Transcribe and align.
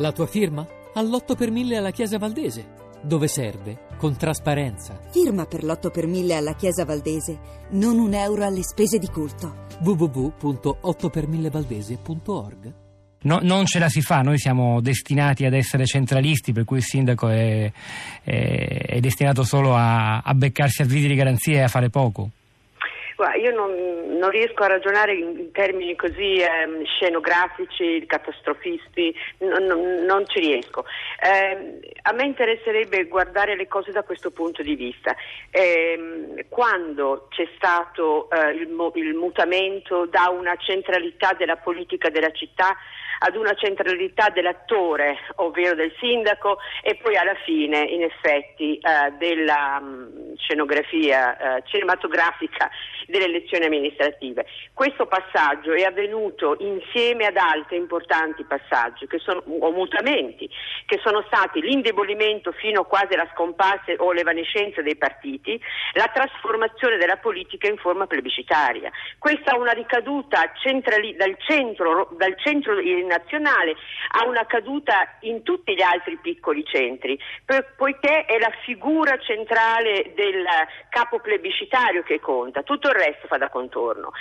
La 0.00 0.10
tua 0.12 0.26
firma? 0.26 0.66
All'8 0.94 1.36
per 1.36 1.50
1000 1.50 1.76
alla 1.76 1.90
Chiesa 1.90 2.16
Valdese. 2.16 2.68
Dove 3.02 3.28
serve? 3.28 3.80
Con 3.98 4.16
trasparenza. 4.16 4.98
Firma 5.10 5.44
per 5.44 5.62
l'8 5.62 5.90
per 5.90 6.06
1000 6.06 6.34
alla 6.34 6.54
Chiesa 6.54 6.86
Valdese. 6.86 7.38
Non 7.72 7.98
un 7.98 8.14
euro 8.14 8.46
alle 8.46 8.62
spese 8.62 8.96
di 8.96 9.08
culto. 9.08 9.66
www.8per1000valdese.org 9.82 12.72
No, 13.22 13.38
non 13.42 13.66
ce 13.66 13.78
la 13.78 13.90
si 13.90 14.00
fa, 14.00 14.22
noi 14.22 14.38
siamo 14.38 14.80
destinati 14.80 15.44
ad 15.44 15.52
essere 15.52 15.84
centralisti, 15.84 16.52
per 16.52 16.64
cui 16.64 16.78
il 16.78 16.84
sindaco 16.84 17.28
è, 17.28 17.70
è, 18.22 18.86
è 18.86 19.00
destinato 19.00 19.44
solo 19.44 19.76
a, 19.76 20.20
a 20.20 20.32
beccarsi 20.32 20.80
a 20.80 20.86
viti 20.86 21.08
di 21.08 21.14
garanzia 21.14 21.58
e 21.58 21.62
a 21.64 21.68
fare 21.68 21.90
poco. 21.90 22.30
Io 23.34 23.54
non, 23.54 24.16
non, 24.18 24.30
riesco 24.30 24.62
a 24.62 24.68
ragionare 24.68 25.14
in, 25.14 25.38
in 25.38 25.52
termini 25.52 25.94
così 25.96 26.36
eh, 26.36 26.48
scenografici, 26.84 28.04
catastrofisti, 28.06 29.14
non, 29.38 29.64
non, 29.64 30.04
non 30.04 30.26
ci 30.26 30.40
riesco. 30.40 30.84
Eh, 31.22 31.80
a 32.02 32.12
me 32.12 32.24
interesserebbe 32.24 33.06
guardare 33.06 33.56
le 33.56 33.68
cose 33.68 33.92
da 33.92 34.02
questo 34.02 34.30
punto 34.30 34.62
di 34.62 34.74
vista. 34.74 35.14
Eh, 35.50 36.46
quando 36.48 37.26
c'è 37.30 37.48
stato 37.56 38.30
eh, 38.30 38.50
il, 38.52 38.68
il 38.94 39.14
mutamento 39.14 40.06
da 40.06 40.28
una 40.30 40.56
centralità 40.56 41.34
della 41.36 41.56
politica 41.56 42.08
della 42.10 42.30
città 42.32 42.76
ad 43.22 43.36
una 43.36 43.54
centralità 43.54 44.28
dell'attore, 44.30 45.18
ovvero 45.36 45.74
del 45.74 45.92
sindaco, 45.98 46.58
e 46.82 46.96
poi 46.96 47.16
alla 47.16 47.34
fine, 47.44 47.80
in 47.80 48.02
effetti, 48.02 48.78
eh, 48.78 49.12
della 49.18 49.78
mh, 49.78 50.36
scenografia 50.36 51.56
eh, 51.56 51.62
cinematografica 51.66 52.70
delle 53.06 53.24
elezioni 53.24 53.66
amministrative. 53.66 54.46
Questo 54.72 55.06
passaggio 55.06 55.72
è 55.72 55.82
avvenuto 55.82 56.56
insieme 56.60 57.26
ad 57.26 57.36
altri 57.36 57.76
importanti 57.76 58.44
passaggi 58.44 59.06
sono, 59.18 59.42
o 59.46 59.70
mutamenti 59.72 60.48
che 60.86 61.00
sono 61.02 61.22
stati 61.26 61.60
l'indebolimento 61.60 62.52
fino 62.52 62.84
quasi 62.84 63.14
alla 63.14 63.28
scomparsa 63.32 63.92
o 63.98 64.12
l'evanescenza 64.12 64.80
dei 64.82 64.96
partiti, 64.96 65.60
la 65.94 66.10
trasformazione 66.12 66.96
della 66.96 67.16
politica 67.16 67.68
in 67.68 67.76
forma 67.76 68.06
plebiscitaria. 68.06 68.90
Questa 69.18 69.52
ha 69.52 69.58
una 69.58 69.72
ricaduta 69.72 70.52
centrali, 70.62 71.14
dal, 71.16 71.36
centro, 71.38 72.08
dal 72.16 72.36
centro 72.38 72.78
nazionale 73.10 73.74
a 74.12 74.26
una 74.26 74.46
caduta 74.46 75.16
in 75.20 75.42
tutti 75.42 75.74
gli 75.74 75.82
altri 75.82 76.18
piccoli 76.22 76.64
centri, 76.64 77.18
poiché 77.76 78.24
è 78.24 78.38
la 78.38 78.52
figura 78.64 79.18
centrale 79.18 80.12
del 80.14 80.44
capo 80.88 81.18
plebiscitario 81.18 82.02
che 82.02 82.20
conta, 82.20 82.62
tutto 82.62 82.88
il 82.88 82.94
resto 82.94 83.26
fa 83.26 83.36
da 83.36 83.48
contorno. 83.48 84.12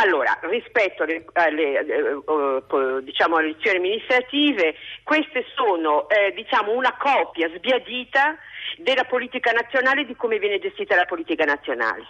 Allora, 0.00 0.38
rispetto 0.42 1.02
alle, 1.02 1.24
alle, 1.32 2.12
uh, 2.24 3.00
diciamo, 3.00 3.36
alle 3.36 3.48
elezioni 3.48 3.78
amministrative, 3.78 4.74
queste 5.02 5.44
sono 5.54 6.08
eh, 6.08 6.32
diciamo, 6.34 6.72
una 6.72 6.96
copia 6.96 7.48
sbiadita 7.54 8.36
della 8.76 9.04
politica 9.04 9.52
nazionale 9.52 10.02
e 10.02 10.06
di 10.06 10.16
come 10.16 10.38
viene 10.38 10.58
gestita 10.58 10.94
la 10.94 11.04
politica 11.04 11.44
nazionale 11.44 12.06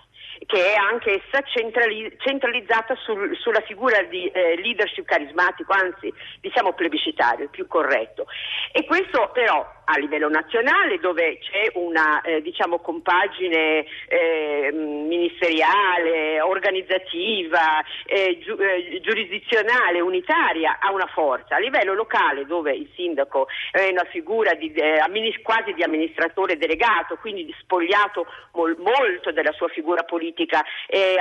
che 0.46 0.72
è 0.72 0.76
anche 0.76 1.22
essa 1.22 1.42
centrali- 1.46 2.14
centralizzata 2.18 2.94
sul, 2.96 3.36
sulla 3.36 3.60
figura 3.62 4.02
di 4.02 4.26
eh, 4.26 4.56
leadership 4.56 5.04
carismatico, 5.04 5.72
anzi 5.72 6.12
diciamo 6.40 6.72
plebiscitario, 6.72 7.48
più 7.48 7.66
corretto. 7.66 8.26
E 8.72 8.84
questo 8.84 9.30
però 9.32 9.76
a 9.90 9.98
livello 9.98 10.28
nazionale 10.28 10.98
dove 10.98 11.38
c'è 11.38 11.70
una 11.74 12.20
eh, 12.20 12.42
diciamo, 12.42 12.78
compagine 12.78 13.86
eh, 14.06 14.70
ministeriale, 14.72 16.40
organizzativa, 16.40 17.82
eh, 18.04 18.38
giu- 18.40 18.60
eh, 18.60 19.00
giurisdizionale, 19.00 20.00
unitaria 20.00 20.78
ha 20.78 20.92
una 20.92 21.06
forza. 21.06 21.56
A 21.56 21.58
livello 21.58 21.94
locale 21.94 22.44
dove 22.44 22.72
il 22.74 22.88
sindaco 22.94 23.48
è 23.70 23.88
una 23.90 24.04
figura 24.10 24.54
di, 24.54 24.72
eh, 24.72 25.00
quasi 25.42 25.72
di 25.72 25.82
amministratore 25.82 26.47
delegato, 26.56 27.16
quindi 27.16 27.54
spogliato 27.60 28.26
mol- 28.52 28.76
molto 28.78 29.32
della 29.32 29.52
sua 29.52 29.68
figura 29.68 30.04
politica, 30.04 30.64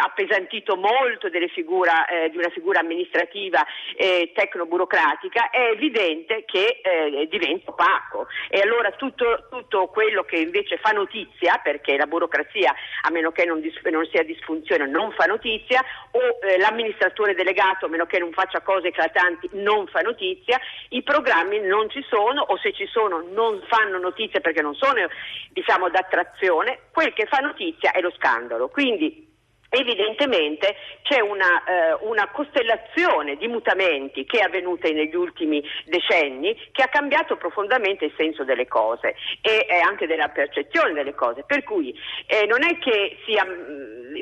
appesantito 0.04 0.76
molto 0.76 1.30
figura, 1.50 2.06
eh, 2.06 2.30
di 2.30 2.38
una 2.38 2.50
figura 2.50 2.80
amministrativa 2.80 3.66
tecno-burocratica, 3.98 5.50
è 5.50 5.72
evidente 5.72 6.44
che 6.46 6.82
diventa 7.30 7.72
opaco. 7.72 8.28
E 8.50 8.60
allora 8.60 8.92
tutto, 8.92 9.48
tutto, 9.50 9.88
quello 9.88 10.24
che 10.24 10.38
invece 10.38 10.78
fa 10.78 10.92
notizia, 10.92 11.60
perché 11.64 11.98
la 11.98 12.06
burocrazia, 12.06 12.74
a 13.02 13.12
meno 13.12 13.32
che 13.32 13.46
non, 13.46 13.62
dis- 13.62 13.80
non 13.84 14.06
sia 14.06 14.24
disfunzione, 14.24 14.88
non 14.88 15.12
fa 15.12 15.26
notizia, 15.26 15.84
o 16.12 16.46
eh, 16.46 16.58
l'amministratore 16.58 17.34
delegato, 17.34 17.86
a 17.86 17.90
meno 17.90 18.06
che 18.06 18.20
non 18.20 18.32
faccia 18.32 18.62
cose 18.62 18.88
eclatanti, 18.88 19.50
non 19.54 19.88
fa 19.88 20.02
notizia, 20.02 20.60
i 20.90 21.04
programmi 21.04 21.60
non 21.60 21.90
ci 21.90 22.04
sono 22.10 22.42
o 22.42 22.58
se 22.58 22.74
ci 22.74 22.88
sono 22.88 23.24
non 23.34 23.62
fanno 23.68 23.98
notizia 23.98 24.40
perché 24.40 24.62
non 24.62 24.76
sono 24.76 25.08
diciamo, 25.52 25.90
d'attrazione, 25.90 26.80
quel 26.92 27.14
che 27.14 27.26
fa 27.26 27.40
notizia 27.40 27.92
è 27.92 28.02
lo 28.02 28.12
scandalo. 28.12 28.70
Quindi 28.70 29.28
Evidentemente 29.70 30.76
c'è 31.02 31.20
una, 31.20 31.64
eh, 31.66 31.98
una, 32.02 32.30
costellazione 32.30 33.36
di 33.36 33.48
mutamenti 33.48 34.24
che 34.24 34.40
è 34.40 34.44
avvenuta 34.44 34.88
negli 34.88 35.14
ultimi 35.14 35.62
decenni 35.84 36.56
che 36.72 36.84
ha 36.84 36.88
cambiato 36.88 37.36
profondamente 37.36 38.06
il 38.06 38.14
senso 38.16 38.46
delle 38.46 38.66
cose 38.66 39.16
e, 39.42 39.66
e 39.68 39.80
anche 39.80 40.08
della 40.08 40.30
percezione 40.30 40.94
delle 40.94 41.14
cose. 41.14 41.44
Per 41.46 41.66
cui 41.66 41.94
eh, 42.28 42.46
non 42.46 42.64
è 42.64 42.78
che 42.78 43.18
sia, 43.26 43.46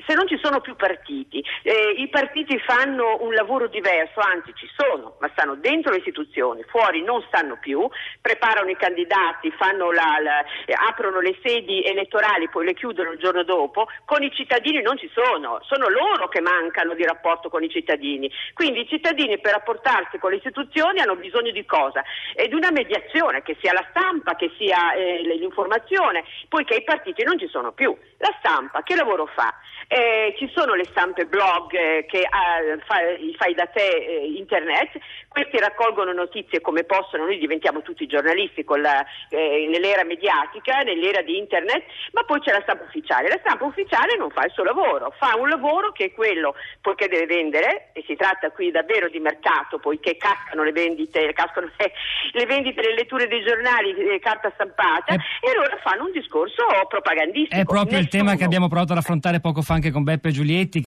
se 0.06 0.13
non 0.13 0.28
ci 0.28 0.39
sono 0.41 0.61
più 0.61 0.75
partiti, 0.75 1.44
eh, 1.63 1.95
i 1.97 2.07
partiti 2.09 2.57
fanno 2.59 3.17
un 3.22 3.33
lavoro 3.33 3.67
diverso, 3.67 4.19
anzi 4.19 4.53
ci 4.56 4.67
sono, 4.75 5.17
ma 5.19 5.29
stanno 5.33 5.56
dentro 5.56 5.91
le 5.91 5.97
istituzioni, 5.97 6.63
fuori 6.63 7.03
non 7.03 7.23
stanno 7.28 7.57
più, 7.59 7.88
preparano 8.22 8.69
i 8.69 8.78
candidati, 8.78 9.53
la, 9.59 10.17
la, 10.22 10.45
aprono 10.88 11.19
le 11.19 11.38
sedi 11.44 11.84
elettorali, 11.84 12.50
poi 12.50 12.66
le 12.66 12.73
chiudono 12.73 13.11
il 13.11 13.19
giorno 13.19 13.44
dopo, 13.44 13.88
con 14.05 14.23
i 14.23 14.31
cittadini 14.31 14.81
non 14.81 14.97
ci 14.97 15.09
sono 15.13 15.55
sono, 15.61 15.89
loro 15.89 16.28
che 16.28 16.41
mancano 16.41 16.94
di 16.94 17.03
rapporto 17.03 17.50
con 17.50 17.63
i 17.63 17.69
cittadini. 17.69 18.31
Quindi 18.53 18.81
i 18.81 18.88
cittadini 18.88 19.39
per 19.39 19.53
rapportarsi 19.53 20.17
con 20.17 20.31
le 20.31 20.38
istituzioni 20.38 21.00
hanno 21.00 21.16
bisogno 21.16 21.51
di 21.51 21.66
cosa? 21.66 22.03
E 22.34 22.47
di 22.47 22.53
una 22.53 22.72
mediazione, 22.72 23.41
che 23.44 23.57
sia 23.61 23.73
la 23.73 23.85
stampa, 23.89 24.35
che 24.35 24.51
sia 24.57 24.94
eh, 24.94 25.22
l'informazione, 25.22 26.23
poiché 26.50 26.75
i 26.75 26.84
partiti 26.84 27.23
non 27.23 27.39
ci 27.39 27.47
sono 27.47 27.72
più. 27.72 27.95
La 28.17 28.34
stampa 28.39 28.81
che 28.84 28.95
lavoro 28.95 29.25
fa? 29.28 29.53
Eh, 29.88 30.34
ci 30.38 30.50
sono 30.53 30.73
le 30.73 30.85
stampe 30.85 31.25
blog 31.25 31.72
eh, 31.73 32.06
che 32.07 32.22
eh, 32.22 32.79
fai, 32.85 33.34
fai 33.38 33.53
da 33.53 33.68
te 33.68 33.85
eh, 33.85 34.34
internet, 34.35 34.97
questi 35.28 35.59
raccolgono 35.59 36.12
notizie 36.12 36.59
come 36.59 36.84
possono, 36.85 37.25
noi 37.25 37.38
diventiamo 37.38 37.81
tutti 37.81 38.07
giornalisti 38.07 38.66
la, 38.66 39.06
eh, 39.29 39.68
nell'era 39.69 40.03
mediatica, 40.03 40.79
nell'era 40.79 41.22
di 41.22 41.38
internet, 41.38 41.84
ma 42.13 42.23
poi 42.23 42.40
c'è 42.40 42.51
la 42.51 42.62
stampa 42.63 42.85
ufficiale. 42.85 43.28
La 43.29 43.40
stampa 43.40 43.66
ufficiale 43.66 44.18
non 44.18 44.31
fa 44.31 44.46
il 44.46 44.51
suo 44.51 44.63
lavoro, 44.63 45.13
fa 45.19 45.35
un 45.38 45.50
lavoro 45.50 45.91
che 45.91 46.06
è 46.06 46.13
quello, 46.13 46.56
poiché 46.81 47.07
deve 47.07 47.28
vendere, 47.28 47.90
e 47.94 48.03
si 48.07 48.16
tratta 48.16 48.50
qui 48.52 48.72
davvero 48.72 49.07
di 49.07 49.19
mercato, 49.19 49.78
poiché 49.78 50.17
cascano 50.17 50.63
le 50.63 50.72
vendite, 50.72 51.31
cascano 51.34 51.69
le, 51.78 51.91
le 52.31 52.46
vendite, 52.46 52.81
le 52.81 52.96
letture 52.96 53.28
dei 53.28 53.44
giornali, 53.44 53.94
eh, 53.94 54.19
carta 54.19 54.50
stampata, 54.56 55.13
è, 55.13 55.16
e 55.16 55.52
allora 55.52 55.78
fanno 55.84 56.06
un 56.06 56.12
discorso 56.12 56.63
propagandistico. 56.88 57.62
È 57.62 57.66
proprio 57.66 57.97
Nessuno. 57.97 58.02
il 58.02 58.09
tema 58.09 58.35
che 58.35 58.44
abbiamo 58.46 58.67
provato 58.67 58.94
ad 58.94 59.00
affrontare 59.00 59.40
poco 59.40 59.62
fa 59.62 59.74
anche 59.75 59.91
con 59.91 60.03
Beppe 60.03 60.31
Giulietti. 60.31 60.81